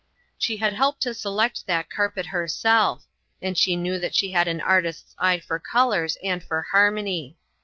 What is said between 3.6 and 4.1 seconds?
knew